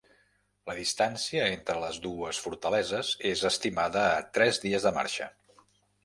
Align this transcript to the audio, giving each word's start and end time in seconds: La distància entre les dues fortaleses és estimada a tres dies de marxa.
La 0.67 0.75
distància 0.77 1.41
entre 1.57 1.75
les 1.83 1.99
dues 2.05 2.39
fortaleses 2.45 3.11
és 3.33 3.43
estimada 3.49 4.05
a 4.15 4.23
tres 4.39 4.61
dies 4.65 4.89
de 4.89 4.93
marxa. 4.97 5.29